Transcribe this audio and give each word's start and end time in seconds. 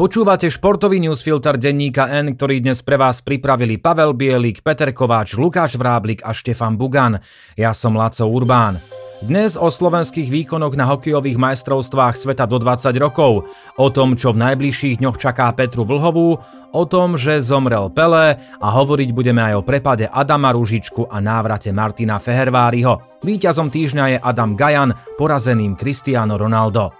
Počúvate 0.00 0.48
športový 0.48 0.96
newsfilter 0.96 1.60
denníka 1.60 2.08
N, 2.08 2.32
ktorý 2.32 2.64
dnes 2.64 2.80
pre 2.80 2.96
vás 2.96 3.20
pripravili 3.20 3.76
Pavel 3.76 4.16
Bielik, 4.16 4.64
Peter 4.64 4.96
Kováč, 4.96 5.36
Lukáš 5.36 5.76
Vráblik 5.76 6.24
a 6.24 6.32
Štefan 6.32 6.80
Bugan. 6.80 7.20
Ja 7.52 7.76
som 7.76 8.00
Laco 8.00 8.24
Urbán. 8.24 8.80
Dnes 9.20 9.60
o 9.60 9.68
slovenských 9.68 10.32
výkonoch 10.32 10.72
na 10.72 10.88
hokejových 10.88 11.36
majstrovstvách 11.36 12.16
sveta 12.16 12.48
do 12.48 12.56
20 12.56 12.96
rokov, 12.96 13.52
o 13.76 13.88
tom, 13.92 14.16
čo 14.16 14.32
v 14.32 14.40
najbližších 14.40 15.04
dňoch 15.04 15.20
čaká 15.20 15.52
Petru 15.52 15.84
Vlhovú, 15.84 16.40
o 16.72 16.84
tom, 16.88 17.20
že 17.20 17.44
zomrel 17.44 17.92
Pelé 17.92 18.40
a 18.56 18.72
hovoriť 18.72 19.12
budeme 19.12 19.52
aj 19.52 19.60
o 19.60 19.66
prepade 19.68 20.08
Adama 20.08 20.56
Ružičku 20.56 21.12
a 21.12 21.20
návrate 21.20 21.76
Martina 21.76 22.16
Feherváriho. 22.16 23.20
Výťazom 23.20 23.68
týždňa 23.68 24.04
je 24.16 24.18
Adam 24.24 24.56
Gajan, 24.56 24.96
porazeným 25.20 25.76
Cristiano 25.76 26.40
Ronaldo. 26.40 26.99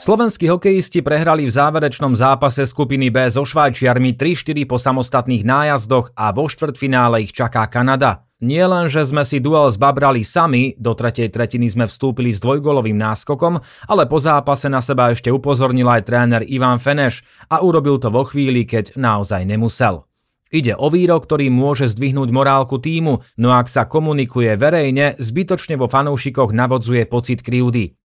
Slovenskí 0.00 0.48
hokejisti 0.48 1.04
prehrali 1.04 1.44
v 1.44 1.52
záverečnom 1.52 2.16
zápase 2.16 2.64
skupiny 2.64 3.12
B 3.12 3.28
so 3.28 3.44
Švajčiarmi 3.44 4.16
3-4 4.16 4.64
po 4.64 4.80
samostatných 4.80 5.44
nájazdoch 5.44 6.16
a 6.16 6.32
vo 6.32 6.48
štvrtfinále 6.48 7.20
ich 7.20 7.36
čaká 7.36 7.68
Kanada. 7.68 8.24
Nie 8.40 8.64
len, 8.64 8.88
že 8.88 9.04
sme 9.04 9.28
si 9.28 9.44
duel 9.44 9.68
zbabrali 9.68 10.24
sami, 10.24 10.72
do 10.80 10.96
tretej 10.96 11.28
tretiny 11.28 11.68
sme 11.68 11.84
vstúpili 11.84 12.32
s 12.32 12.40
dvojgolovým 12.40 12.96
náskokom, 12.96 13.60
ale 13.92 14.08
po 14.08 14.16
zápase 14.16 14.72
na 14.72 14.80
seba 14.80 15.12
ešte 15.12 15.28
upozornil 15.28 15.84
aj 15.84 16.08
tréner 16.08 16.48
Ivan 16.48 16.80
Feneš 16.80 17.20
a 17.52 17.60
urobil 17.60 18.00
to 18.00 18.08
vo 18.08 18.24
chvíli, 18.24 18.64
keď 18.64 18.96
naozaj 18.96 19.44
nemusel. 19.44 20.08
Ide 20.48 20.80
o 20.80 20.88
výrok, 20.88 21.28
ktorý 21.28 21.52
môže 21.52 21.92
zdvihnúť 21.92 22.32
morálku 22.32 22.80
týmu, 22.80 23.20
no 23.36 23.48
ak 23.52 23.68
sa 23.68 23.84
komunikuje 23.84 24.56
verejne, 24.56 25.20
zbytočne 25.20 25.76
vo 25.76 25.92
fanúšikoch 25.92 26.56
navodzuje 26.56 27.04
pocit 27.04 27.44
krivdy. 27.44 27.99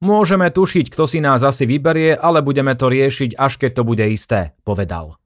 Môžeme 0.00 0.48
tušiť, 0.48 0.88
kto 0.88 1.04
si 1.04 1.20
nás 1.20 1.44
asi 1.44 1.68
vyberie, 1.68 2.16
ale 2.16 2.40
budeme 2.40 2.72
to 2.72 2.88
riešiť, 2.88 3.36
až 3.36 3.52
keď 3.60 3.70
to 3.76 3.82
bude 3.84 4.04
isté, 4.08 4.56
povedal. 4.64 5.20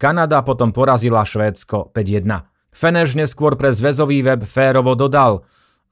Kanada 0.00 0.40
potom 0.40 0.72
porazila 0.72 1.24
Švédsko 1.24 1.92
5-1. 1.92 2.24
Feneš 2.72 3.16
neskôr 3.16 3.56
pre 3.56 3.72
zväzový 3.72 4.20
web 4.24 4.44
férovo 4.44 4.96
dodal 4.96 5.44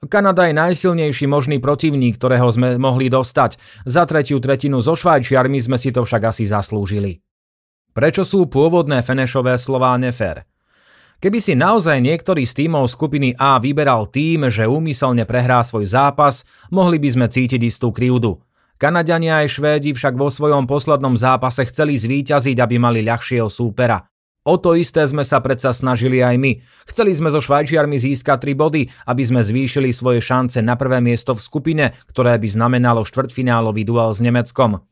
Kanada 0.09 0.49
je 0.49 0.55
najsilnejší 0.57 1.25
možný 1.25 1.57
protivník, 1.61 2.21
ktorého 2.21 2.49
sme 2.53 2.77
mohli 2.77 3.09
dostať. 3.09 3.57
Za 3.89 4.05
tretiu 4.05 4.41
tretinu 4.41 4.81
so 4.85 4.93
Švajčiarmi 4.93 5.61
sme 5.61 5.81
si 5.81 5.93
to 5.93 6.05
však 6.05 6.29
asi 6.29 6.45
zaslúžili. 6.45 7.25
Prečo 7.95 8.27
sú 8.27 8.51
pôvodné 8.51 9.01
Fenešové 9.01 9.57
slová 9.57 9.95
nefér? 9.97 10.45
Keby 11.25 11.41
si 11.41 11.57
naozaj 11.57 12.05
niektorý 12.05 12.45
z 12.45 12.53
tímov 12.53 12.85
skupiny 12.85 13.33
A 13.41 13.57
vyberal 13.57 14.13
tým, 14.13 14.53
že 14.53 14.69
úmyselne 14.69 15.25
prehrá 15.25 15.65
svoj 15.65 15.89
zápas, 15.89 16.45
mohli 16.69 17.01
by 17.01 17.17
sme 17.17 17.27
cítiť 17.33 17.65
istú 17.65 17.97
krivdu. 17.97 18.45
Kanadiania 18.77 19.41
aj 19.41 19.57
Švédi 19.57 19.97
však 19.97 20.21
vo 20.21 20.29
svojom 20.29 20.69
poslednom 20.69 21.17
zápase 21.17 21.65
chceli 21.65 21.97
zvíťaziť, 21.97 22.61
aby 22.61 22.77
mali 22.77 23.01
ľahšieho 23.01 23.49
súpera. 23.49 24.05
O 24.45 24.61
to 24.61 24.77
isté 24.77 25.01
sme 25.09 25.25
sa 25.25 25.41
predsa 25.41 25.73
snažili 25.73 26.21
aj 26.21 26.37
my. 26.37 26.61
Chceli 26.93 27.17
sme 27.17 27.33
so 27.33 27.41
Švajčiarmi 27.41 27.97
získať 27.97 28.45
3 28.45 28.61
body, 28.61 28.83
aby 29.09 29.23
sme 29.25 29.41
zvýšili 29.41 29.97
svoje 29.97 30.21
šance 30.21 30.61
na 30.61 30.77
prvé 30.77 31.01
miesto 31.01 31.33
v 31.33 31.41
skupine, 31.41 31.97
ktoré 32.13 32.37
by 32.37 32.53
znamenalo 32.53 33.01
štvrtfinálový 33.01 33.89
duel 33.89 34.13
s 34.13 34.21
Nemeckom. 34.21 34.85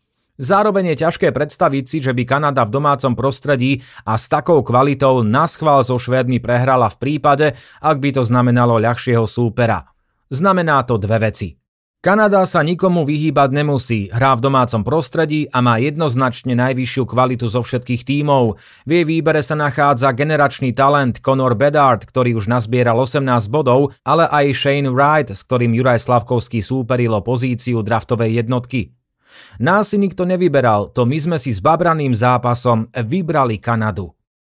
Zároveň 0.43 0.93
je 0.93 1.07
ťažké 1.07 1.31
predstaviť 1.31 1.85
si, 1.87 2.03
že 2.03 2.11
by 2.11 2.27
Kanada 2.27 2.67
v 2.67 2.75
domácom 2.75 3.15
prostredí 3.15 3.79
a 4.03 4.19
s 4.19 4.27
takou 4.27 4.67
kvalitou 4.67 5.23
naschvál 5.23 5.87
so 5.87 5.95
Švédmi 6.03 6.43
prehrala 6.43 6.91
v 6.91 6.99
prípade, 6.99 7.55
ak 7.79 8.03
by 8.03 8.11
to 8.11 8.27
znamenalo 8.27 8.83
ľahšieho 8.83 9.23
súpera. 9.31 9.87
Znamená 10.35 10.83
to 10.83 10.99
dve 10.99 11.31
veci. 11.31 11.55
Kanada 12.03 12.43
sa 12.51 12.67
nikomu 12.67 13.07
vyhýbať 13.07 13.55
nemusí, 13.55 14.11
hrá 14.11 14.35
v 14.35 14.43
domácom 14.43 14.83
prostredí 14.83 15.47
a 15.55 15.63
má 15.63 15.79
jednoznačne 15.79 16.59
najvyššiu 16.59 17.07
kvalitu 17.07 17.47
zo 17.47 17.63
všetkých 17.63 18.03
tímov. 18.03 18.59
V 18.83 18.91
jej 18.91 19.07
výbere 19.07 19.39
sa 19.39 19.55
nachádza 19.55 20.11
generačný 20.11 20.75
talent 20.75 21.23
Conor 21.23 21.55
Bedard, 21.55 22.03
ktorý 22.03 22.43
už 22.43 22.51
nazbieral 22.51 22.99
18 22.99 23.23
bodov, 23.47 23.95
ale 24.03 24.27
aj 24.27 24.51
Shane 24.51 24.91
Wright, 24.91 25.31
s 25.31 25.47
ktorým 25.47 25.79
Juraj 25.79 26.03
Slavkovský 26.03 26.59
súperil 26.59 27.15
o 27.15 27.23
pozíciu 27.23 27.87
draftovej 27.87 28.43
jednotky. 28.43 28.91
Nás 29.61 29.93
si 29.93 30.01
nikto 30.01 30.25
nevyberal, 30.25 30.91
to 30.91 31.05
my 31.05 31.19
sme 31.21 31.37
si 31.37 31.53
s 31.53 31.61
babraným 31.61 32.17
zápasom 32.17 32.89
vybrali 32.93 33.61
Kanadu. 33.61 34.13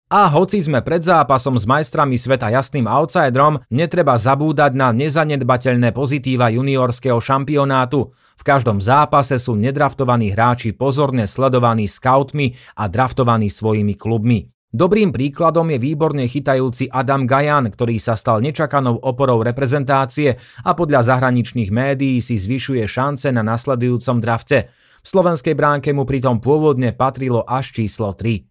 A 0.07 0.31
hoci 0.31 0.63
sme 0.63 0.87
pred 0.87 1.03
zápasom 1.03 1.59
s 1.59 1.67
majstrami 1.67 2.15
sveta 2.15 2.47
jasným 2.55 2.87
outsiderom, 2.87 3.59
netreba 3.75 4.15
zabúdať 4.15 4.79
na 4.79 4.95
nezanedbateľné 4.95 5.91
pozitíva 5.91 6.47
juniorského 6.47 7.19
šampionátu. 7.19 8.15
V 8.39 8.43
každom 8.47 8.79
zápase 8.79 9.35
sú 9.43 9.59
nedraftovaní 9.59 10.31
hráči 10.31 10.71
pozorne 10.71 11.27
sledovaní 11.27 11.91
scoutmi 11.91 12.55
a 12.79 12.87
draftovaní 12.87 13.51
svojimi 13.51 13.99
klubmi. 13.99 14.47
Dobrým 14.77 15.09
príkladom 15.09 15.73
je 15.73 15.81
výborne 15.81 16.29
chytajúci 16.29 16.93
Adam 16.93 17.25
Gajan, 17.25 17.73
ktorý 17.73 17.97
sa 17.97 18.13
stal 18.13 18.45
nečakanou 18.45 19.01
oporou 19.01 19.41
reprezentácie 19.41 20.37
a 20.37 20.77
podľa 20.77 21.17
zahraničných 21.17 21.73
médií 21.73 22.21
si 22.21 22.37
zvyšuje 22.37 22.85
šance 22.85 23.33
na 23.33 23.41
nasledujúcom 23.41 24.21
drafte. 24.21 24.69
V 25.01 25.07
slovenskej 25.09 25.57
bránke 25.57 25.97
mu 25.97 26.05
pritom 26.05 26.45
pôvodne 26.45 26.93
patrilo 26.93 27.41
až 27.49 27.73
číslo 27.73 28.13
3. 28.13 28.45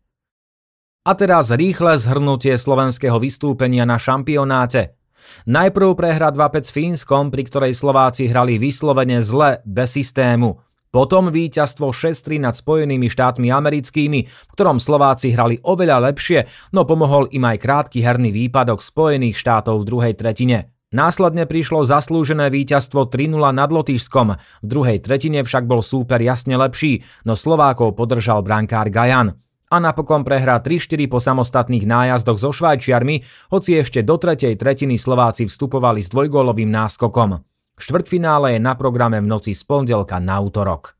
A 1.05 1.11
teraz 1.13 1.53
rýchle 1.53 1.93
zhrnutie 2.01 2.57
slovenského 2.57 3.21
vystúpenia 3.21 3.85
na 3.85 4.01
šampionáte. 4.01 4.97
Najprv 5.45 5.93
prehra 5.93 6.33
2-5 6.33 6.65
s 6.65 6.71
Fínskom, 6.73 7.29
pri 7.29 7.45
ktorej 7.45 7.77
Slováci 7.77 8.25
hrali 8.25 8.57
vyslovene 8.57 9.21
zle, 9.21 9.61
bez 9.61 9.93
systému. 9.93 10.57
Potom 10.95 11.27
víťazstvo 11.27 11.91
6-3 11.91 12.39
nad 12.39 12.55
Spojenými 12.55 13.11
štátmi 13.11 13.51
americkými, 13.51 14.19
v 14.31 14.49
ktorom 14.55 14.79
Slováci 14.79 15.35
hrali 15.35 15.59
oveľa 15.59 16.07
lepšie, 16.07 16.47
no 16.71 16.87
pomohol 16.87 17.27
im 17.35 17.43
aj 17.43 17.59
krátky 17.59 17.99
herný 17.99 18.31
výpadok 18.31 18.79
Spojených 18.79 19.35
štátov 19.35 19.83
v 19.83 19.87
druhej 19.91 20.13
tretine. 20.15 20.71
Následne 20.95 21.43
prišlo 21.43 21.83
zaslúžené 21.83 22.47
víťazstvo 22.47 23.11
3-0 23.11 23.43
nad 23.43 23.75
Lotyšskom, 23.75 24.39
v 24.39 24.63
druhej 24.63 25.03
tretine 25.03 25.43
však 25.43 25.67
bol 25.67 25.83
súper 25.83 26.23
jasne 26.23 26.55
lepší, 26.55 27.03
no 27.27 27.35
Slovákov 27.35 27.99
podržal 27.99 28.39
brankár 28.39 28.87
Gajan. 28.87 29.35
A 29.67 29.83
napokon 29.83 30.23
prehra 30.23 30.63
3-4 30.63 31.11
po 31.11 31.19
samostatných 31.19 31.83
nájazdoch 31.83 32.39
so 32.39 32.55
Švajčiarmi, 32.55 33.19
hoci 33.51 33.83
ešte 33.83 33.99
do 33.99 34.15
tretej 34.15 34.55
tretiny 34.55 34.95
Slováci 34.95 35.43
vstupovali 35.43 35.99
s 35.99 36.07
dvojgólovým 36.07 36.71
náskokom. 36.71 37.54
Štvrtfinále 37.75 38.55
je 38.55 38.59
na 38.63 38.73
programe 38.79 39.19
v 39.19 39.27
noci 39.27 39.51
z 39.51 39.61
pondelka 39.67 40.15
na 40.23 40.39
útorok. 40.39 40.95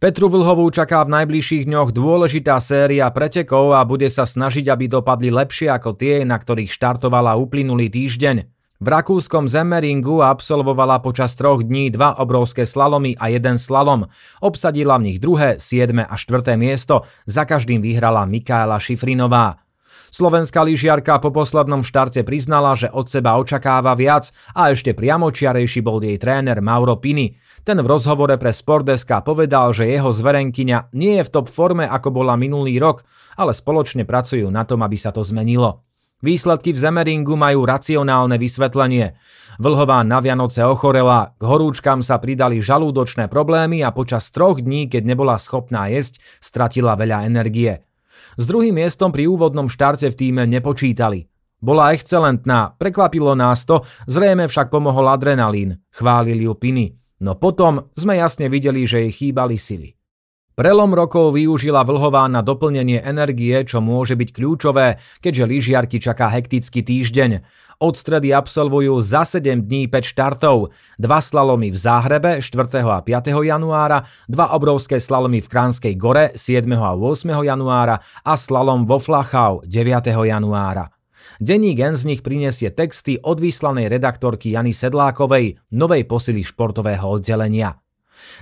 Petru 0.00 0.32
Vlhovú 0.32 0.64
čaká 0.72 1.04
v 1.04 1.12
najbližších 1.12 1.68
dňoch 1.68 1.92
dôležitá 1.92 2.56
séria 2.64 3.12
pretekov 3.12 3.76
a 3.76 3.84
bude 3.84 4.08
sa 4.08 4.24
snažiť, 4.24 4.72
aby 4.72 4.88
dopadli 4.88 5.28
lepšie 5.28 5.68
ako 5.68 5.92
tie, 5.92 6.24
na 6.24 6.40
ktorých 6.40 6.72
štartovala 6.72 7.36
uplynulý 7.36 7.92
týždeň. 7.92 8.48
V 8.80 8.86
rakúskom 8.88 9.44
Zemmeringu 9.44 10.24
absolvovala 10.24 11.04
počas 11.04 11.36
troch 11.36 11.60
dní 11.60 11.92
dva 11.92 12.16
obrovské 12.16 12.64
slalomy 12.64 13.12
a 13.20 13.28
jeden 13.28 13.60
slalom. 13.60 14.08
Obsadila 14.40 14.96
v 14.96 15.12
nich 15.12 15.18
druhé, 15.20 15.60
siedme 15.60 16.08
a 16.08 16.16
štvrté 16.16 16.56
miesto, 16.56 17.04
za 17.28 17.44
každým 17.44 17.84
vyhrala 17.84 18.24
Mikála 18.24 18.80
Šifrinová. 18.80 19.60
Slovenská 20.10 20.66
lyžiarka 20.66 21.22
po 21.22 21.30
poslednom 21.30 21.86
štarte 21.86 22.26
priznala, 22.26 22.74
že 22.74 22.90
od 22.90 23.06
seba 23.06 23.38
očakáva 23.38 23.94
viac 23.94 24.34
a 24.58 24.74
ešte 24.74 24.90
priamočiarejší 24.90 25.86
bol 25.86 26.02
jej 26.02 26.18
tréner 26.18 26.58
Mauro 26.58 26.98
Pini. 26.98 27.38
Ten 27.62 27.78
v 27.78 27.86
rozhovore 27.86 28.34
pre 28.34 28.50
Sportdeska 28.50 29.22
povedal, 29.22 29.70
že 29.70 29.86
jeho 29.86 30.10
zverenkyňa 30.10 30.90
nie 30.98 31.22
je 31.22 31.26
v 31.26 31.32
top 31.32 31.46
forme 31.46 31.86
ako 31.86 32.10
bola 32.10 32.34
minulý 32.34 32.82
rok, 32.82 33.06
ale 33.38 33.54
spoločne 33.54 34.02
pracujú 34.02 34.50
na 34.50 34.66
tom, 34.66 34.82
aby 34.82 34.98
sa 34.98 35.14
to 35.14 35.22
zmenilo. 35.22 35.86
Výsledky 36.20 36.76
v 36.76 36.82
Zemeringu 36.84 37.32
majú 37.32 37.64
racionálne 37.64 38.36
vysvetlenie. 38.36 39.16
Vlhová 39.56 40.04
na 40.04 40.20
Vianoce 40.20 40.60
ochorela, 40.68 41.32
k 41.40 41.42
horúčkam 41.48 42.04
sa 42.04 42.20
pridali 42.20 42.60
žalúdočné 42.60 43.28
problémy 43.32 43.80
a 43.80 43.88
počas 43.88 44.28
troch 44.28 44.60
dní, 44.60 44.88
keď 44.92 45.16
nebola 45.16 45.40
schopná 45.40 45.88
jesť, 45.88 46.20
stratila 46.40 46.92
veľa 46.92 47.24
energie. 47.24 47.80
S 48.34 48.44
druhým 48.46 48.74
miestom 48.76 49.10
pri 49.10 49.26
úvodnom 49.26 49.66
štarte 49.66 50.10
v 50.10 50.18
týme 50.18 50.42
nepočítali. 50.46 51.26
Bola 51.60 51.92
excelentná, 51.92 52.72
prekvapilo 52.72 53.36
nás 53.36 53.68
to, 53.68 53.84
zrejme 54.08 54.48
však 54.48 54.72
pomohol 54.72 55.12
adrenalín, 55.12 55.76
chválili 55.92 56.48
ju 56.48 56.56
Piny. 56.56 56.96
No 57.20 57.36
potom 57.36 57.92
sme 57.92 58.16
jasne 58.16 58.48
videli, 58.48 58.88
že 58.88 59.04
jej 59.04 59.12
chýbali 59.12 59.60
sily. 59.60 59.99
Prelom 60.60 60.92
rokov 60.92 61.40
využila 61.40 61.80
Vlhová 61.88 62.28
na 62.28 62.44
doplnenie 62.44 63.00
energie, 63.00 63.56
čo 63.64 63.80
môže 63.80 64.12
byť 64.12 64.28
kľúčové, 64.28 65.00
keďže 65.24 65.48
lyžiarky 65.48 65.96
čaká 65.96 66.28
hektický 66.28 66.84
týždeň. 66.84 67.40
Od 67.80 67.96
stredy 67.96 68.28
absolvujú 68.28 69.00
za 69.00 69.24
7 69.24 69.40
dní 69.64 69.88
5 69.88 70.04
štartov, 70.04 70.68
dva 71.00 71.24
slalomy 71.24 71.72
v 71.72 71.80
Záhrebe 71.80 72.44
4. 72.44 72.76
a 72.76 73.00
5. 73.00 73.32
januára, 73.40 74.04
dva 74.28 74.52
obrovské 74.52 75.00
slalomy 75.00 75.40
v 75.40 75.48
Kránskej 75.48 75.96
gore 75.96 76.36
7. 76.36 76.68
a 76.76 76.92
8. 76.92 77.40
januára 77.40 77.96
a 78.20 78.36
slalom 78.36 78.84
vo 78.84 79.00
Flachau 79.00 79.64
9. 79.64 80.12
januára. 80.12 80.92
Denní 81.40 81.72
gen 81.72 81.96
z 81.96 82.04
nich 82.04 82.20
prinesie 82.20 82.68
texty 82.68 83.16
od 83.16 83.40
vyslanej 83.40 83.88
redaktorky 83.88 84.52
Jany 84.52 84.76
Sedlákovej, 84.76 85.56
novej 85.72 86.04
posily 86.04 86.44
športového 86.44 87.16
oddelenia. 87.16 87.80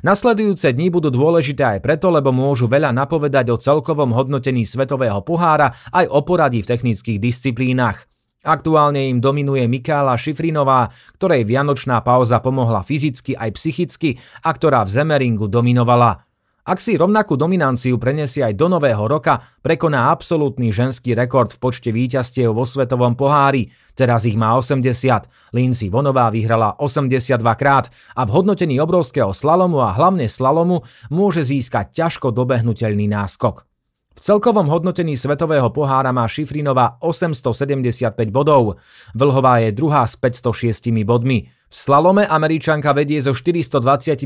Nasledujúce 0.04 0.70
dni 0.70 0.92
budú 0.92 1.10
dôležité 1.10 1.78
aj 1.78 1.78
preto, 1.82 2.12
lebo 2.12 2.30
môžu 2.30 2.70
veľa 2.70 2.94
napovedať 2.94 3.50
o 3.50 3.60
celkovom 3.60 4.14
hodnotení 4.14 4.62
svetového 4.62 5.24
pohára 5.24 5.74
aj 5.90 6.06
o 6.12 6.20
poradí 6.22 6.60
v 6.62 6.70
technických 6.70 7.18
disciplínach. 7.18 8.06
Aktuálne 8.46 9.10
im 9.10 9.18
dominuje 9.18 9.66
Mikála 9.66 10.14
Šifrinová, 10.14 10.86
ktorej 11.18 11.42
vianočná 11.42 11.98
pauza 12.06 12.38
pomohla 12.38 12.86
fyzicky 12.86 13.34
aj 13.34 13.50
psychicky 13.58 14.14
a 14.46 14.54
ktorá 14.54 14.86
v 14.86 14.94
Zemeringu 14.94 15.50
dominovala. 15.50 16.27
Ak 16.68 16.84
si 16.84 17.00
rovnakú 17.00 17.40
dominanciu 17.40 17.96
prenesie 17.96 18.44
aj 18.44 18.52
do 18.52 18.68
nového 18.68 19.08
roka, 19.08 19.40
prekoná 19.64 20.12
absolútny 20.12 20.68
ženský 20.68 21.16
rekord 21.16 21.48
v 21.56 21.64
počte 21.64 21.88
víťazstiev 21.88 22.52
vo 22.52 22.68
svetovom 22.68 23.16
pohári. 23.16 23.72
Teraz 23.96 24.28
ich 24.28 24.36
má 24.36 24.52
80. 24.52 25.56
Lindsay 25.56 25.88
Vonová 25.88 26.28
vyhrala 26.28 26.76
82 26.76 27.40
krát 27.56 27.88
a 28.12 28.28
v 28.28 28.36
hodnotení 28.36 28.76
obrovského 28.84 29.32
slalomu 29.32 29.80
a 29.80 29.96
hlavne 29.96 30.28
slalomu 30.28 30.84
môže 31.08 31.40
získať 31.48 31.88
ťažko 32.04 32.36
dobehnutelný 32.36 33.08
náskok. 33.08 33.64
V 34.12 34.20
celkovom 34.20 34.68
hodnotení 34.68 35.16
svetového 35.16 35.72
pohára 35.72 36.12
má 36.12 36.28
Šifrinová 36.28 37.00
875 37.00 38.12
bodov, 38.28 38.76
Vlhová 39.16 39.64
je 39.64 39.72
druhá 39.72 40.04
s 40.04 40.20
506 40.20 40.92
bodmi. 41.08 41.48
V 41.68 41.76
slalome 41.76 42.24
Američanka 42.24 42.96
vedie 42.96 43.20
so 43.20 43.36
425 43.36 44.24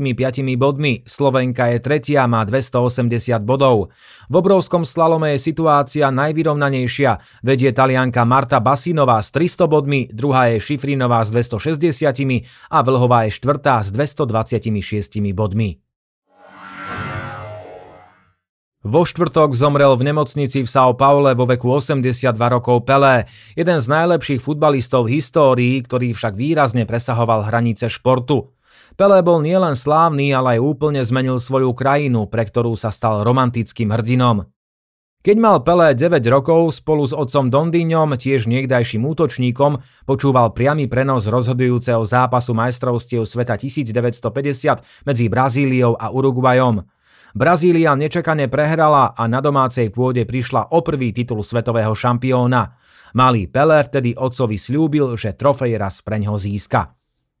bodmi, 0.55 1.03
Slovenka 1.03 1.75
je 1.75 1.83
tretia, 1.83 2.23
má 2.23 2.47
280 2.47 3.43
bodov. 3.43 3.91
V 4.31 4.33
obrovskom 4.39 4.87
slalome 4.87 5.35
je 5.35 5.51
situácia 5.51 6.07
najvyrovnanejšia, 6.07 7.43
vedie 7.43 7.75
Talianka 7.75 8.23
Marta 8.23 8.63
Basinová 8.63 9.19
s 9.19 9.35
300 9.35 9.67
bodmi, 9.67 10.07
druhá 10.07 10.55
je 10.55 10.63
Šifrinová 10.63 11.19
s 11.27 11.35
260 11.35 12.47
a 12.71 12.77
Vlhová 12.79 13.27
je 13.27 13.35
štvrtá 13.35 13.83
s 13.83 13.91
226 13.91 15.19
bodmi. 15.35 15.83
Vo 18.83 19.07
štvrtok 19.07 19.55
zomrel 19.55 19.95
v 19.95 20.11
nemocnici 20.11 20.59
v 20.59 20.67
São 20.67 20.91
Paule 20.91 21.31
vo 21.39 21.47
veku 21.47 21.71
82 21.71 22.35
rokov 22.35 22.83
Pelé, 22.83 23.31
jeden 23.55 23.79
z 23.79 23.87
najlepších 23.87 24.43
futbalistov 24.43 25.07
v 25.07 25.23
histórii, 25.23 25.79
ktorý 25.79 26.11
však 26.11 26.35
výrazne 26.35 26.83
presahoval 26.83 27.47
hranice 27.47 27.87
športu. 27.87 28.51
Pelé 28.99 29.23
bol 29.23 29.39
nielen 29.39 29.79
slávny, 29.79 30.35
ale 30.35 30.59
aj 30.59 30.67
úplne 30.67 30.99
zmenil 30.99 31.39
svoju 31.39 31.71
krajinu, 31.71 32.27
pre 32.27 32.43
ktorú 32.43 32.75
sa 32.75 32.91
stal 32.91 33.23
romantickým 33.23 33.87
hrdinom. 33.87 34.51
Keď 35.23 35.37
mal 35.39 35.63
Pelé 35.63 35.95
9 35.95 36.19
rokov, 36.27 36.75
spolu 36.75 37.07
s 37.07 37.15
otcom 37.15 37.47
Dondíňom, 37.47 38.19
tiež 38.19 38.51
niekdajším 38.51 39.07
útočníkom, 39.07 39.79
počúval 40.03 40.51
priamy 40.51 40.91
prenos 40.91 41.31
rozhodujúceho 41.31 42.03
zápasu 42.03 42.51
majstrovstiev 42.51 43.23
sveta 43.23 43.55
1950 43.55 45.07
medzi 45.07 45.31
Brazíliou 45.31 45.95
a 45.95 46.11
Uruguayom. 46.11 46.83
Brazília 47.33 47.97
nečakane 47.97 48.45
prehrala 48.45 49.17
a 49.17 49.25
na 49.25 49.41
domácej 49.41 49.89
pôde 49.89 50.21
prišla 50.21 50.69
o 50.69 50.85
prvý 50.85 51.09
titul 51.09 51.41
svetového 51.41 51.89
šampióna. 51.97 52.77
Malý 53.17 53.49
Pelé 53.49 53.81
vtedy 53.81 54.13
otcovi 54.13 54.53
slúbil, 54.53 55.17
že 55.17 55.33
trofej 55.33 55.81
raz 55.81 56.05
preňho 56.05 56.37
získa. 56.37 56.93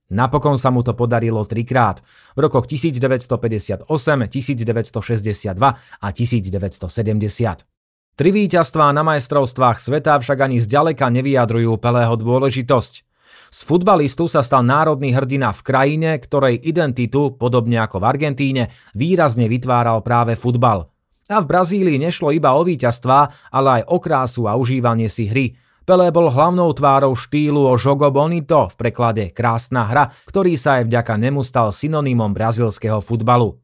Napokon 0.09 0.57
sa 0.57 0.73
mu 0.73 0.81
to 0.81 0.97
podarilo 0.97 1.45
trikrát, 1.45 2.01
v 2.33 2.39
rokoch 2.41 2.65
1958, 2.65 3.85
1962 3.85 5.61
a 6.01 6.07
1970. 6.09 7.69
Tri 8.13 8.29
víťazstvá 8.29 8.93
na 8.97 9.05
majstrovstvách 9.05 9.77
sveta 9.77 10.17
však 10.17 10.37
ani 10.41 10.57
zďaleka 10.57 11.05
nevyjadrujú 11.09 11.77
Pelého 11.77 12.17
dôležitosť. 12.17 13.12
Z 13.53 13.69
futbalistu 13.69 14.25
sa 14.25 14.41
stal 14.41 14.65
národný 14.65 15.13
hrdina 15.13 15.53
v 15.53 15.61
krajine, 15.61 16.17
ktorej 16.17 16.57
identitu, 16.57 17.37
podobne 17.37 17.85
ako 17.85 18.01
v 18.01 18.05
Argentíne, 18.09 18.73
výrazne 18.97 19.45
vytváral 19.45 20.01
práve 20.01 20.33
futbal. 20.33 20.89
A 21.29 21.37
v 21.37 21.45
Brazílii 21.45 22.01
nešlo 22.01 22.33
iba 22.33 22.57
o 22.57 22.65
víťazstvá, 22.65 23.53
ale 23.53 23.69
aj 23.77 23.93
o 23.93 23.97
krásu 24.01 24.49
a 24.49 24.57
užívanie 24.57 25.05
si 25.05 25.29
hry. 25.29 25.53
Pelé 25.85 26.09
bol 26.09 26.33
hlavnou 26.33 26.73
tvárou 26.73 27.13
štýlu 27.13 27.69
o 27.69 27.77
jogo 27.77 28.09
bonito, 28.09 28.73
v 28.73 28.75
preklade 28.75 29.29
krásna 29.29 29.85
hra, 29.85 30.09
ktorý 30.25 30.57
sa 30.57 30.81
aj 30.81 30.89
vďaka 30.89 31.13
nemu 31.21 31.45
stal 31.45 31.69
synonymom 31.69 32.33
brazilského 32.33 33.05
futbalu. 33.05 33.62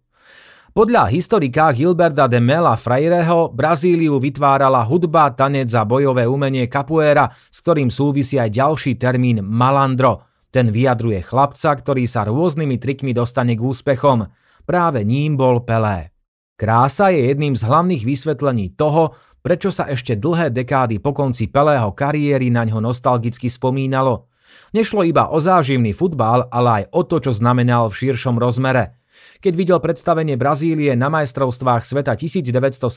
Podľa 0.69 1.09
historika 1.09 1.73
Gilberta 1.73 2.29
de 2.29 2.37
Mela 2.37 2.77
Freireho 2.77 3.49
Brazíliu 3.49 4.21
vytvárala 4.21 4.85
hudba, 4.85 5.33
tanec 5.33 5.73
a 5.73 5.81
bojové 5.81 6.29
umenie 6.29 6.69
capoeira, 6.69 7.33
s 7.49 7.65
ktorým 7.65 7.89
súvisí 7.89 8.37
aj 8.37 8.53
ďalší 8.53 9.01
termín 9.01 9.41
malandro. 9.41 10.29
Ten 10.53 10.69
vyjadruje 10.69 11.25
chlapca, 11.25 11.73
ktorý 11.73 12.05
sa 12.05 12.21
rôznymi 12.29 12.77
trikmi 12.77 13.17
dostane 13.17 13.57
k 13.57 13.65
úspechom. 13.65 14.29
Práve 14.61 15.01
ním 15.01 15.33
bol 15.33 15.65
Pelé. 15.65 16.13
Krása 16.53 17.09
je 17.09 17.33
jedným 17.33 17.57
z 17.57 17.65
hlavných 17.65 18.05
vysvetlení 18.05 18.77
toho, 18.77 19.17
prečo 19.41 19.73
sa 19.73 19.89
ešte 19.89 20.21
dlhé 20.21 20.53
dekády 20.53 21.01
po 21.01 21.17
konci 21.17 21.49
Pelého 21.49 21.97
kariéry 21.97 22.53
na 22.53 22.61
ňo 22.69 22.77
nostalgicky 22.77 23.49
spomínalo. 23.49 24.29
Nešlo 24.77 25.01
iba 25.01 25.33
o 25.33 25.41
záživný 25.41 25.97
futbal, 25.97 26.45
ale 26.53 26.85
aj 26.85 26.93
o 26.93 27.01
to, 27.09 27.17
čo 27.25 27.33
znamenal 27.33 27.89
v 27.89 28.05
širšom 28.05 28.37
rozmere– 28.37 28.93
keď 29.39 29.53
videl 29.55 29.79
predstavenie 29.79 30.35
Brazílie 30.35 30.93
na 30.93 31.07
majstrovstvách 31.07 31.85
sveta 31.85 32.13
1970, 32.17 32.89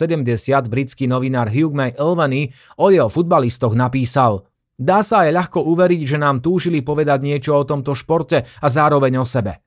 britský 0.66 1.04
novinár 1.06 1.48
Hugh 1.48 1.72
May 1.72 1.92
Elveny 1.94 2.50
o 2.78 2.92
jeho 2.92 3.10
futbalistoch 3.10 3.72
napísal 3.72 4.46
Dá 4.82 5.04
sa 5.04 5.28
aj 5.28 5.30
ľahko 5.36 5.62
uveriť, 5.68 6.16
že 6.16 6.18
nám 6.18 6.42
túžili 6.42 6.82
povedať 6.82 7.22
niečo 7.22 7.54
o 7.54 7.62
tomto 7.62 7.94
športe 7.94 8.42
a 8.42 8.66
zároveň 8.66 9.20
o 9.20 9.26
sebe. 9.28 9.62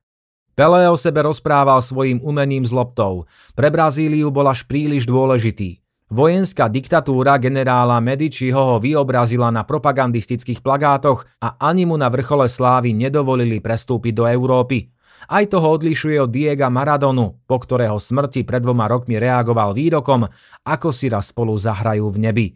Pelé 0.55 0.87
o 0.87 0.95
sebe 0.95 1.19
rozprával 1.23 1.83
svojim 1.83 2.23
umeným 2.23 2.63
z 2.63 2.71
loptou. 2.71 3.27
Pre 3.55 3.67
Brazíliu 3.67 4.31
bol 4.31 4.47
až 4.47 4.63
príliš 4.63 5.03
dôležitý. 5.03 5.83
Vojenská 6.05 6.71
diktatúra 6.71 7.35
generála 7.41 7.99
Medičiho 7.99 8.55
ho 8.55 8.75
vyobrazila 8.79 9.51
na 9.51 9.67
propagandistických 9.67 10.63
plagátoch 10.63 11.27
a 11.43 11.59
ani 11.59 11.83
mu 11.83 11.99
na 11.99 12.07
vrchole 12.07 12.47
slávy 12.47 12.95
nedovolili 12.95 13.59
prestúpiť 13.59 14.13
do 14.15 14.23
Európy. 14.29 14.94
Aj 15.25 15.43
toho 15.47 15.79
odlišuje 15.79 16.21
od 16.21 16.29
Diega 16.29 16.67
Maradonu, 16.69 17.45
po 17.45 17.57
ktorého 17.57 18.01
smrti 18.01 18.43
pred 18.43 18.61
dvoma 18.61 18.89
rokmi 18.89 19.21
reagoval 19.21 19.77
výrokom, 19.77 20.27
ako 20.65 20.89
si 20.89 21.07
raz 21.07 21.29
spolu 21.29 21.55
zahrajú 21.55 22.09
v 22.09 22.17
nebi. 22.17 22.47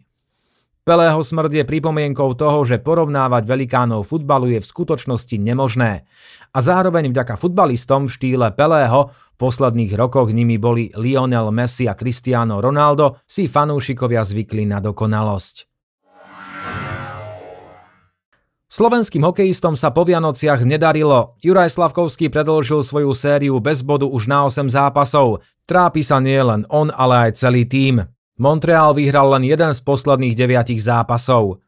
Pelého 0.80 1.22
smrť 1.22 1.62
je 1.62 1.64
pripomienkou 1.68 2.34
toho, 2.34 2.66
že 2.66 2.82
porovnávať 2.82 3.46
velikánov 3.46 4.10
futbalu 4.10 4.58
je 4.58 4.60
v 4.64 4.70
skutočnosti 4.74 5.36
nemožné. 5.38 6.02
A 6.50 6.58
zároveň 6.58 7.14
vďaka 7.14 7.38
futbalistom 7.38 8.10
v 8.10 8.14
štýle 8.18 8.48
Pelého, 8.58 9.14
v 9.14 9.36
posledných 9.38 9.94
rokoch 9.94 10.34
nimi 10.34 10.58
boli 10.58 10.90
Lionel 10.98 11.54
Messi 11.54 11.86
a 11.86 11.94
Cristiano 11.94 12.58
Ronaldo, 12.58 13.22
si 13.22 13.46
fanúšikovia 13.46 14.26
zvykli 14.26 14.66
na 14.66 14.82
dokonalosť. 14.82 15.69
Slovenským 18.70 19.26
hokejistom 19.26 19.74
sa 19.74 19.90
po 19.90 20.06
Vianociach 20.06 20.62
nedarilo. 20.62 21.34
Juraj 21.42 21.74
Slavkovský 21.74 22.30
predlžil 22.30 22.86
svoju 22.86 23.10
sériu 23.18 23.58
bez 23.58 23.82
bodu 23.82 24.06
už 24.06 24.30
na 24.30 24.46
8 24.46 24.70
zápasov. 24.70 25.42
Trápi 25.66 26.06
sa 26.06 26.22
nie 26.22 26.38
len 26.38 26.62
on, 26.70 26.86
ale 26.94 27.34
aj 27.34 27.42
celý 27.42 27.66
tím. 27.66 28.06
Montreal 28.38 28.94
vyhral 28.94 29.34
len 29.34 29.42
jeden 29.42 29.74
z 29.74 29.80
posledných 29.82 30.38
deviatich 30.38 30.78
zápasov. 30.86 31.58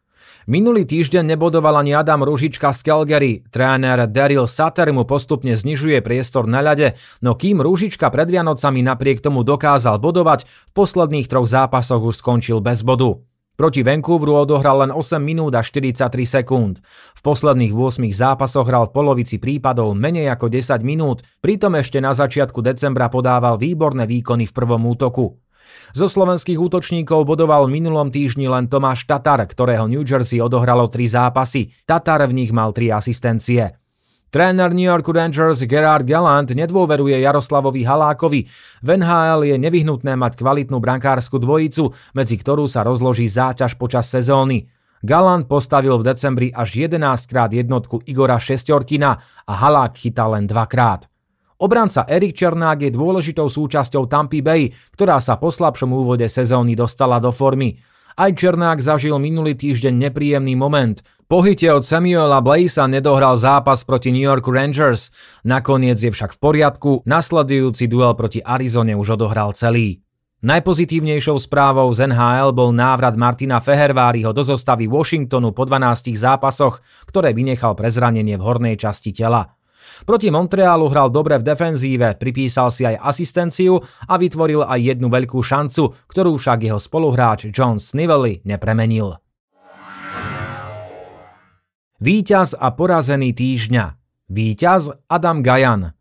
Minulý 0.47 0.87
týždeň 0.87 1.35
nebodoval 1.35 1.83
ani 1.83 1.91
Adam 1.91 2.23
Ružička 2.23 2.71
z 2.71 2.87
Calgary. 2.87 3.43
Tréner 3.51 4.07
Daryl 4.07 4.47
Sutter 4.47 4.95
mu 4.95 5.03
postupne 5.03 5.59
znižuje 5.59 5.99
priestor 6.07 6.47
na 6.47 6.63
ľade, 6.63 6.95
no 7.19 7.35
kým 7.35 7.59
Ružička 7.59 8.15
pred 8.15 8.31
Vianocami 8.31 8.79
napriek 8.79 9.19
tomu 9.19 9.43
dokázal 9.43 9.99
bodovať, 9.99 10.47
v 10.47 10.73
posledných 10.75 11.27
troch 11.27 11.51
zápasoch 11.51 12.03
už 12.03 12.23
skončil 12.23 12.63
bez 12.63 12.87
bodu. 12.87 13.23
Proti 13.63 13.87
Vancouveru 13.87 14.43
odohral 14.43 14.83
len 14.83 14.91
8 14.91 15.23
minút 15.23 15.55
a 15.55 15.63
43 15.63 16.11
sekúnd. 16.27 16.83
V 17.15 17.21
posledných 17.23 17.71
8 17.71 18.03
zápasoch 18.11 18.67
hral 18.67 18.91
v 18.91 18.95
polovici 18.99 19.39
prípadov 19.39 19.95
menej 19.95 20.35
ako 20.35 20.51
10 20.51 20.83
minút, 20.83 21.23
pritom 21.39 21.79
ešte 21.79 22.03
na 22.03 22.11
začiatku 22.11 22.59
decembra 22.59 23.07
podával 23.07 23.63
výborné 23.63 24.11
výkony 24.11 24.51
v 24.51 24.53
prvom 24.59 24.83
útoku. 24.91 25.39
Zo 25.95 26.11
slovenských 26.11 26.59
útočníkov 26.59 27.23
bodoval 27.23 27.71
minulom 27.71 28.11
týždni 28.11 28.51
len 28.51 28.67
Tomáš 28.67 29.07
Tatar, 29.07 29.47
ktorého 29.47 29.87
New 29.87 30.03
Jersey 30.03 30.43
odohralo 30.43 30.91
3 30.91 31.23
zápasy. 31.23 31.71
Tatar 31.87 32.27
v 32.27 32.35
nich 32.35 32.51
mal 32.51 32.75
3 32.75 32.91
asistencie. 32.91 33.79
Tréner 34.33 34.73
New 34.73 34.89
York 34.89 35.05
Rangers 35.13 35.61
Gerard 35.69 36.09
Gallant 36.09 36.49
nedôveruje 36.49 37.21
Jaroslavovi 37.21 37.85
Halákovi. 37.85 38.49
V 38.81 38.89
NHL 38.97 39.45
je 39.45 39.57
nevyhnutné 39.61 40.17
mať 40.17 40.41
kvalitnú 40.41 40.81
brankárskú 40.81 41.37
dvojicu, 41.37 41.93
medzi 42.17 42.41
ktorú 42.41 42.65
sa 42.65 42.81
rozloží 42.81 43.29
záťaž 43.29 43.77
počas 43.77 44.09
sezóny. 44.09 44.73
Galant 45.05 45.45
postavil 45.45 46.01
v 46.01 46.17
decembri 46.17 46.49
až 46.49 46.89
11 46.89 47.29
krát 47.29 47.53
jednotku 47.53 48.09
Igora 48.09 48.41
Šestorkina 48.41 49.21
a 49.21 49.53
Halák 49.53 50.01
chytal 50.01 50.33
len 50.33 50.49
dvakrát. 50.49 51.13
Obranca 51.61 52.09
Erik 52.09 52.33
Černák 52.33 52.89
je 52.89 52.91
dôležitou 52.91 53.53
súčasťou 53.53 54.09
Tampa 54.09 54.41
Bay, 54.41 54.73
ktorá 54.97 55.21
sa 55.21 55.37
po 55.37 55.53
slabšom 55.53 55.93
úvode 55.93 56.25
sezóny 56.25 56.73
dostala 56.73 57.21
do 57.21 57.37
formy. 57.37 57.77
Aj 58.13 58.29
Černák 58.29 58.85
zažil 58.85 59.17
minulý 59.17 59.57
týždeň 59.57 60.09
nepríjemný 60.09 60.53
moment. 60.53 61.01
Po 61.25 61.41
hite 61.41 61.73
od 61.73 61.81
Samuela 61.81 62.45
Blazea 62.45 62.85
nedohral 62.85 63.41
zápas 63.41 63.89
proti 63.89 64.13
New 64.13 64.21
York 64.21 64.45
Rangers. 64.45 65.09
Nakoniec 65.49 65.97
je 65.97 66.13
však 66.13 66.37
v 66.37 66.39
poriadku, 66.45 66.91
nasledujúci 67.09 67.89
duel 67.89 68.13
proti 68.13 68.45
Arizone 68.45 68.93
už 68.93 69.17
odohral 69.17 69.57
celý. 69.57 70.05
Najpozitívnejšou 70.43 71.39
správou 71.39 71.89
z 71.95 72.11
NHL 72.11 72.51
bol 72.51 72.75
návrat 72.75 73.15
Martina 73.15 73.63
Feherváriho 73.63 74.35
do 74.35 74.43
zostavy 74.43 74.91
Washingtonu 74.91 75.55
po 75.55 75.65
12 75.65 76.19
zápasoch, 76.19 76.83
ktoré 77.07 77.31
vynechal 77.31 77.79
pre 77.79 77.89
zranenie 77.89 78.35
v 78.37 78.43
hornej 78.43 78.75
časti 78.75 79.15
tela. 79.15 79.55
Proti 80.03 80.29
Montrealu 80.29 80.91
hral 80.91 81.09
dobre 81.09 81.39
v 81.39 81.47
defenzíve, 81.47 82.19
pripísal 82.19 82.75
si 82.75 82.83
aj 82.83 83.01
asistenciu 83.01 83.79
a 83.83 84.15
vytvoril 84.19 84.67
aj 84.67 84.81
jednu 84.81 85.07
veľkú 85.07 85.39
šancu, 85.39 85.95
ktorú 86.11 86.35
však 86.37 86.67
jeho 86.67 86.81
spoluhráč 86.81 87.49
John 87.55 87.79
Snively 87.79 88.43
nepremenil. 88.43 89.23
Výťaz 92.03 92.59
a 92.59 92.75
porazený 92.75 93.31
týždňa. 93.31 93.85
Výťaz 94.27 95.07
Adam 95.07 95.39
Gajan. 95.39 95.95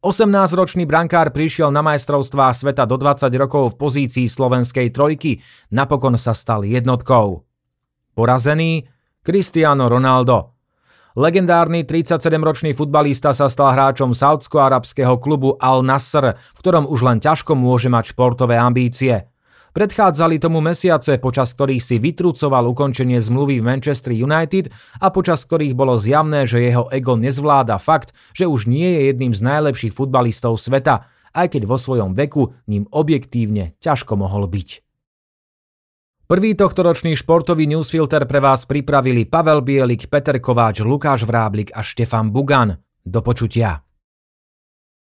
18-ročný 0.00 0.88
brankár 0.88 1.28
prišiel 1.28 1.68
na 1.68 1.84
majstrovstvá 1.84 2.56
sveta 2.56 2.88
do 2.88 2.96
20 2.96 3.28
rokov 3.36 3.74
v 3.74 3.78
pozícii 3.80 4.30
slovenskej 4.30 4.94
trojky, 4.94 5.44
napokon 5.74 6.16
sa 6.16 6.32
stal 6.32 6.64
jednotkou. 6.64 7.44
Porazený 8.16 8.88
Cristiano 9.20 9.90
Ronaldo. 9.92 10.55
Legendárny 11.16 11.88
37-ročný 11.88 12.76
futbalista 12.76 13.32
sa 13.32 13.48
stal 13.48 13.72
hráčom 13.72 14.12
saudsko-arabského 14.12 15.16
klubu 15.16 15.56
Al 15.56 15.80
Nasr, 15.80 16.36
v 16.36 16.58
ktorom 16.60 16.84
už 16.84 17.08
len 17.08 17.24
ťažko 17.24 17.56
môže 17.56 17.88
mať 17.88 18.12
športové 18.12 18.60
ambície. 18.60 19.24
Predchádzali 19.72 20.36
tomu 20.36 20.60
mesiace, 20.60 21.16
počas 21.16 21.56
ktorých 21.56 21.80
si 21.80 21.96
vytrucoval 21.96 22.68
ukončenie 22.68 23.16
zmluvy 23.16 23.64
v 23.64 23.64
Manchester 23.64 24.12
United 24.12 24.68
a 25.00 25.08
počas 25.08 25.48
ktorých 25.48 25.72
bolo 25.72 25.96
zjavné, 25.96 26.44
že 26.44 26.60
jeho 26.60 26.84
ego 26.92 27.16
nezvláda 27.16 27.80
fakt, 27.80 28.12
že 28.36 28.44
už 28.44 28.68
nie 28.68 28.84
je 28.84 29.00
jedným 29.08 29.32
z 29.32 29.40
najlepších 29.40 29.96
futbalistov 29.96 30.60
sveta, 30.60 31.08
aj 31.32 31.48
keď 31.48 31.64
vo 31.64 31.80
svojom 31.80 32.12
veku 32.12 32.52
ním 32.68 32.84
objektívne 32.92 33.72
ťažko 33.80 34.20
mohol 34.20 34.52
byť. 34.52 34.85
Prvý 36.26 36.58
tohtoročný 36.58 37.14
športový 37.14 37.70
newsfilter 37.70 38.26
pre 38.26 38.42
vás 38.42 38.66
pripravili 38.66 39.30
Pavel 39.30 39.62
Bielik, 39.62 40.10
Peter 40.10 40.42
Kováč, 40.42 40.82
Lukáš 40.82 41.22
Vráblik 41.22 41.70
a 41.70 41.86
Štefan 41.86 42.34
Bugan. 42.34 42.82
Do 43.06 43.22
počutia. 43.22 43.85